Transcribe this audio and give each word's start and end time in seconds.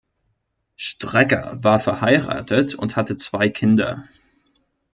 Strecker 0.77 1.63
war 1.63 1.77
verheiratet 1.79 2.73
und 2.73 2.95
hatte 2.95 3.17
zwei 3.17 3.49
Kinder. 3.49 4.07